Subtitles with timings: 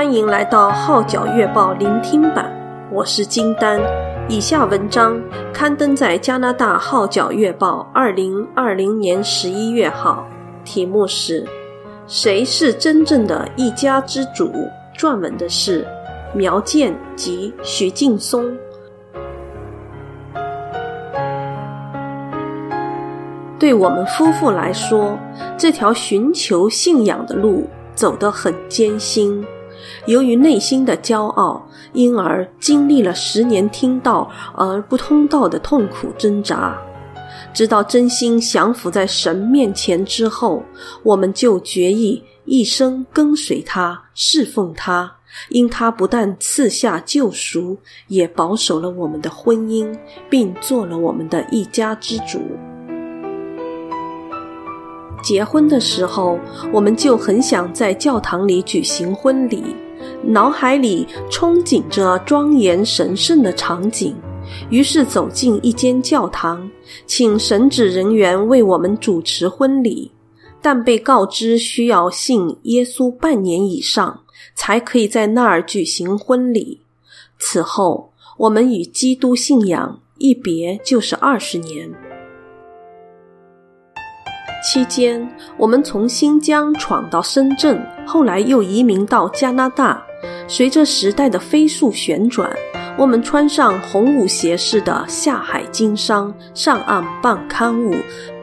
[0.00, 2.50] 欢迎来到《号角月报》聆听版，
[2.90, 3.78] 我是金丹。
[4.30, 5.20] 以下文章
[5.52, 10.26] 刊登在加拿大《号角月报》二零二零年十一月号，
[10.64, 11.44] 题目是
[12.06, 14.46] 《谁是真正的一家之主》，
[14.98, 15.86] 撰文的是
[16.32, 18.56] 苗健及徐劲松。
[23.58, 25.18] 对我们夫妇来说，
[25.58, 29.44] 这条寻求信仰的路走得很艰辛。
[30.06, 36.78] 由于内心的骄傲，因而经历了十年听到而不通道的痛苦挣扎。
[37.52, 40.62] 直到真心降服在神面前之后，
[41.02, 45.16] 我们就决意一生跟随他，侍奉他。
[45.48, 49.96] 因他不但赐下救赎，也保守了我们的婚姻，
[50.28, 52.40] 并做了我们的一家之主。
[55.30, 56.40] 结婚的时候，
[56.72, 59.62] 我们就很想在教堂里举行婚礼，
[60.24, 64.16] 脑海里憧憬着庄严神圣的场景。
[64.70, 66.68] 于是走进一间教堂，
[67.06, 70.10] 请神职人员为我们主持婚礼，
[70.60, 74.22] 但被告知需要信耶稣半年以上，
[74.56, 76.80] 才可以在那儿举行婚礼。
[77.38, 81.88] 此后，我们与基督信仰一别就是二十年。
[84.62, 90.02] 期间，我们从新疆闯到深圳，后来又移民到加拿大。
[90.46, 92.50] 随着时代的飞速旋转，
[92.98, 97.94] 我们穿上红舞鞋似的下海经商，上岸办刊物，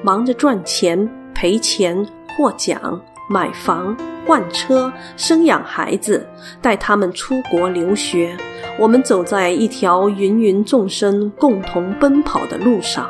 [0.02, 2.04] 忙着赚钱、赔钱、
[2.36, 6.26] 获奖、买房、换车、生养孩子，
[6.62, 8.36] 带他们出国留学。
[8.80, 13.08] 我们走在一条芸芸众生共同奔跑的路上。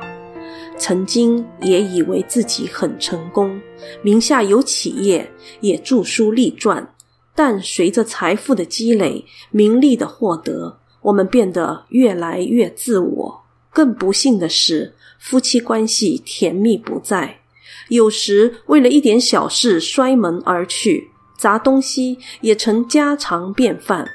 [0.77, 3.59] 曾经也以为自己很成功，
[4.01, 6.93] 名下有企业，也著书立传。
[7.35, 13.43] 但随着财富的积累、名利的获得，我们变得越来越自我。
[13.71, 17.41] 更不幸的是，夫妻关系甜蜜不再，
[17.89, 24.07] 有时为了一点小事摔门而去，砸东西也成家常便饭，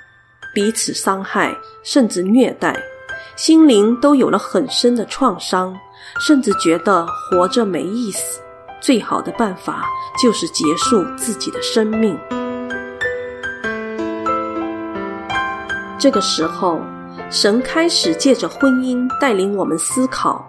[0.53, 2.77] 彼此伤害，甚至虐待，
[3.37, 5.79] 心灵都有了很深的创伤。
[6.21, 8.41] 甚至觉得活着没意思，
[8.81, 9.85] 最好的办法
[10.23, 12.19] 就是结束自己的生命。
[15.99, 16.81] 这个时候，
[17.31, 20.49] 神开始借着婚姻带领我们思考。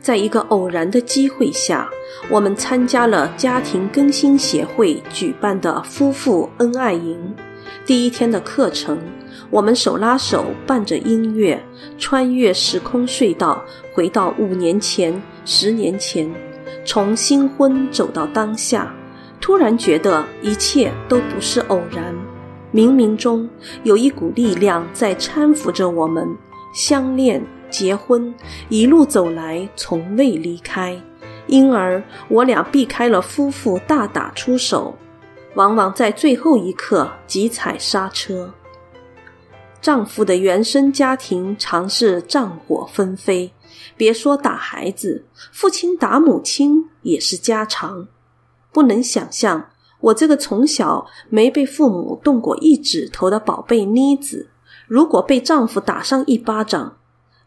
[0.00, 1.90] 在一个偶然的机会下，
[2.30, 7.34] 我们参加了家庭更新协会举办的夫妇恩爱营。
[7.84, 8.98] 第一天的课程，
[9.50, 11.62] 我们手拉手，伴着音乐，
[11.98, 13.62] 穿越时空隧道，
[13.92, 16.30] 回到五年前、十年前，
[16.84, 18.94] 从新婚走到当下，
[19.40, 22.14] 突然觉得一切都不是偶然，
[22.72, 23.48] 冥冥中
[23.82, 26.28] 有一股力量在搀扶着我们，
[26.74, 28.34] 相恋、结婚，
[28.68, 31.00] 一路走来从未离开，
[31.46, 34.96] 因而我俩避开了夫妇大打出手。
[35.54, 38.52] 往往在最后一刻急踩刹车。
[39.84, 43.52] 丈夫的原生家庭常是战火纷飞，
[43.98, 48.08] 别说打孩子，父亲打母亲也是家常。
[48.72, 49.68] 不能想象，
[50.00, 54.48] 我这个从小没被父母动过一指头的宝贝妮子，
[54.86, 56.96] 如果被丈夫打上一巴掌，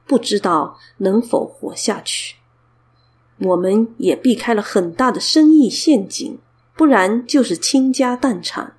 [0.06, 2.36] 不知道能否活下去。
[3.40, 6.38] 我们也避开了很大的生意陷阱。
[6.76, 8.77] 不然就是倾家荡产。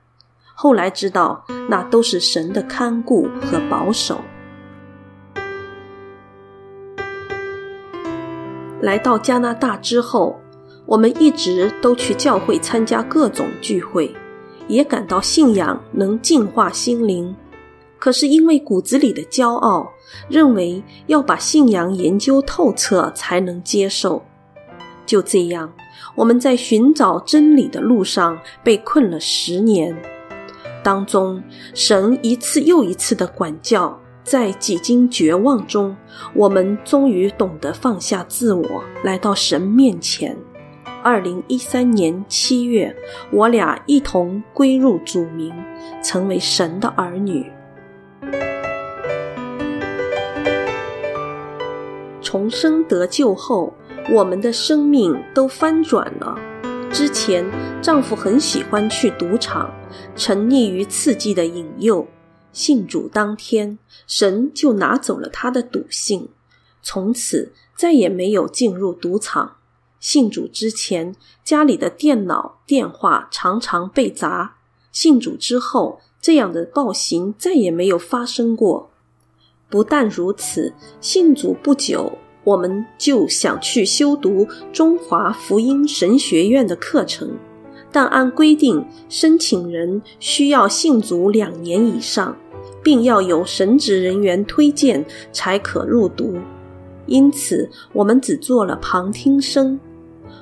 [0.60, 4.20] 后来知道，那都是神的看顾和保守。
[8.80, 10.40] 来到加拿大之后，
[10.84, 14.12] 我们一直都去教会参加各种聚会，
[14.66, 17.36] 也感到信仰能净化心灵。
[17.96, 19.88] 可是因为骨子里的骄傲，
[20.28, 24.20] 认为要把信仰研究透彻才能接受。
[25.06, 25.72] 就这样，
[26.16, 29.96] 我们在寻找真理的路上被困了十年，
[30.88, 31.42] 当中
[31.74, 35.94] 神一次又一次的管教，在几经绝望中，
[36.32, 40.34] 我们终于懂得放下自我，来到神面前。
[41.02, 42.96] 二零一三年七月，
[43.30, 45.52] 我俩一同归入主名，
[46.02, 47.52] 成为神的儿女。
[52.22, 53.74] 重生得救后，
[54.10, 56.47] 我们的生命都翻转了。
[56.90, 57.44] 之前，
[57.82, 59.70] 丈夫很喜欢去赌场，
[60.16, 62.06] 沉溺于刺激的引诱。
[62.52, 66.28] 信主当天，神就拿走了他的赌性，
[66.82, 69.56] 从此再也没有进入赌场。
[70.00, 71.14] 信主之前，
[71.44, 74.56] 家里的电脑、电话常常被砸；
[74.90, 78.90] 信主之后，这样的暴行再也没有发生过。
[79.68, 82.18] 不但如此，信主不久，
[82.48, 87.36] 我们就想去修读中华福音神学院的课程，
[87.92, 92.34] 但按规定，申请人需要信主两年以上，
[92.82, 96.38] 并要有神职人员推荐才可入读。
[97.04, 99.78] 因此，我们只做了旁听生。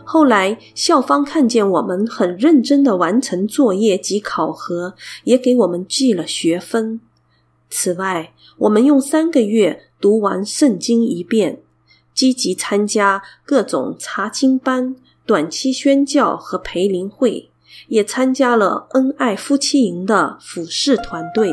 [0.05, 4.95] 后来，校方看见我们很认真地完成作业及考核，
[5.25, 7.01] 也给我们记了学分。
[7.69, 11.63] 此外，我们用三个月读完圣经一遍，
[12.17, 14.97] 积极参加各种查经班、
[15.27, 17.51] 短期宣教和培灵会，
[17.89, 21.53] 也参加了恩爱夫妻营的辅事团队。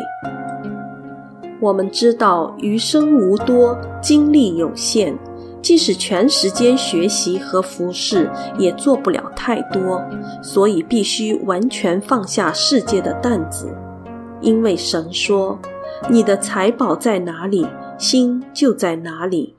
[1.60, 5.16] 我们知道余生无多，精力有限。
[5.62, 8.30] 即使全时间学习和服侍，
[8.60, 10.02] 也做不了太多，
[10.42, 13.74] 所以必须完全放下世界的担子。
[14.42, 15.58] 因为神说
[16.12, 17.66] ：“你的财宝在哪里，
[17.98, 19.56] 心就在哪里。”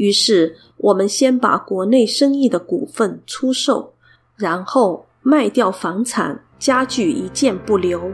[0.00, 3.92] 于是，我们先把国内生意的股份出售，
[4.34, 8.10] 然后卖掉房产，家具一件不留。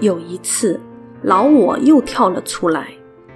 [0.00, 0.80] 有一次，
[1.22, 2.88] 老我又跳了出来。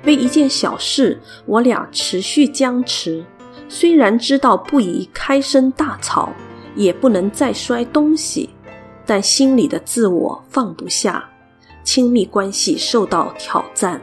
[0.02, 3.24] 为一件小事，我俩持续僵持。
[3.68, 6.32] 虽然知道不宜开声大吵，
[6.74, 8.50] 也不能再摔东西，
[9.06, 11.30] 但心里的自我放不下，
[11.84, 14.00] 亲密关系受到挑战，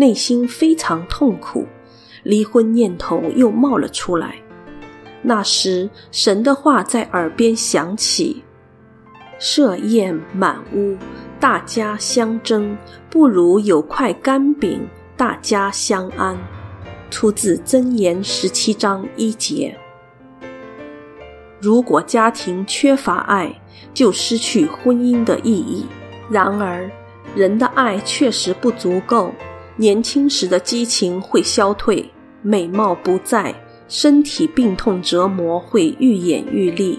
[0.00, 1.66] 内心非常痛苦，
[2.22, 4.34] 离婚念头又冒了出来。
[5.20, 8.42] 那时，神的话在耳边响起
[9.38, 10.96] ：“设宴满屋，
[11.38, 12.74] 大家相争，
[13.10, 14.80] 不如有块干饼。”
[15.18, 16.34] 大家相安，
[17.10, 19.76] 出自箴言十七章一节。
[21.60, 23.54] 如果家庭缺乏爱，
[23.92, 25.84] 就失去婚姻的意义。
[26.30, 26.90] 然而，
[27.36, 29.30] 人的爱确实不足够，
[29.76, 32.10] 年轻时的激情会消退，
[32.42, 33.54] 美貌不在，
[33.88, 36.96] 身体病痛折磨会愈演愈烈。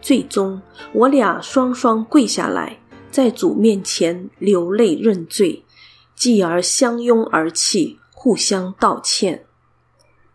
[0.00, 0.60] 最终，
[0.92, 2.78] 我俩双双跪下来，
[3.10, 5.64] 在主面前流泪认罪。
[6.14, 9.46] 继而相拥而泣，互相道歉。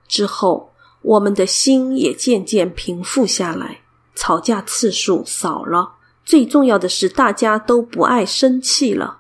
[0.08, 0.72] 之后，
[1.04, 3.82] 我们的心也渐渐平复下来，
[4.16, 5.94] 吵架次数少了。
[6.24, 9.20] 最重要的是，大家都不爱生气了。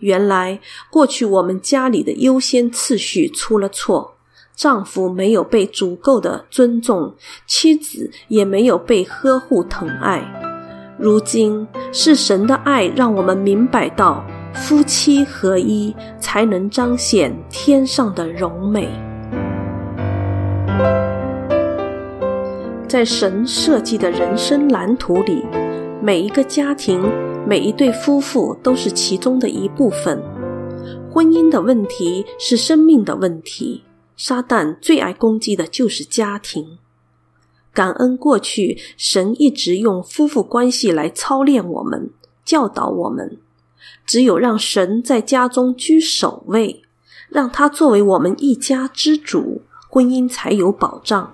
[0.00, 0.60] 原来，
[0.90, 4.14] 过去我们家里的优先次序出了错，
[4.54, 7.14] 丈夫没有被足够的尊重，
[7.46, 10.22] 妻子也没有被呵护疼爱。
[10.98, 14.24] 如今，是神的爱让我们明白到。
[14.54, 18.88] 夫妻合一，才能彰显天上的荣美。
[22.88, 25.44] 在神设计的人生蓝图里，
[26.02, 27.02] 每一个家庭、
[27.48, 30.22] 每一对夫妇都是其中的一部分。
[31.10, 33.84] 婚姻的问题是生命的问题，
[34.18, 36.76] 撒旦最爱攻击的就是家庭。
[37.72, 42.10] 感恩过去，神一直用夫妇关系来操练我们、
[42.44, 43.38] 教导我们。
[44.04, 46.82] 只有让神在家中居首位，
[47.30, 51.32] 让他作为我们一家之主，婚姻才有保障。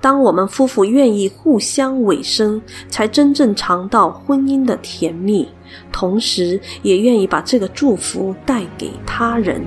[0.00, 5.48] 当我们夫妇愿意互相委身，才真正尝到婚姻的甜蜜，
[5.92, 9.60] 同时也愿意把这个祝福带给他人。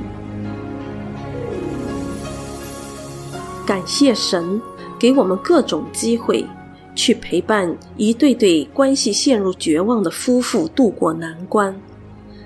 [3.66, 4.62] 感谢神
[4.98, 6.46] 给我们各种机会，
[6.96, 11.76] 去陪伴一对对关系陷入绝望的夫妇度过难关。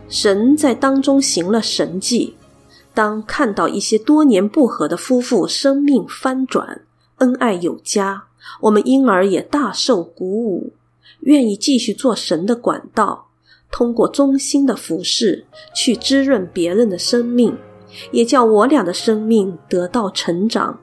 [0.10, 2.36] 神在当中行了神迹。
[2.94, 6.82] 当看到一些多年不和的夫妇生命翻转，
[7.17, 8.24] 恩爱有加，
[8.62, 10.74] 我们因而也大受鼓舞，
[11.22, 13.27] 愿意继续做神的管道，
[13.72, 17.57] 通过忠心的服侍去滋润别人的生命，
[18.12, 20.79] 也叫我俩的生命得到成长，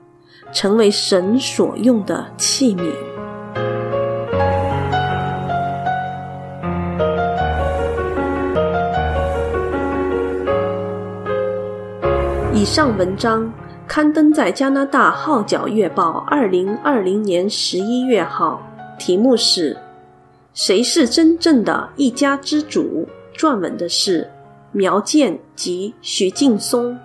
[0.51, 2.91] 成为神所用的器皿。
[12.53, 13.51] 以上文章
[13.87, 18.61] 刊登在加拿大《号角月报》二零二零年十一月号，
[18.97, 19.77] 题目是
[20.53, 23.07] “谁是真正的一家之主”。
[23.37, 24.29] 撰文的是
[24.71, 26.97] 苗健及徐劲松。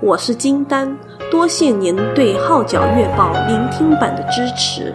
[0.00, 0.96] 我是金丹，
[1.30, 4.94] 多谢您对《号角月报》聆听版的支持。